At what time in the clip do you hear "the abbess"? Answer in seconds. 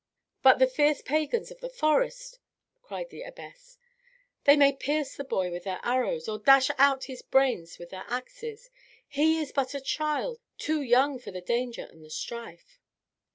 3.11-3.77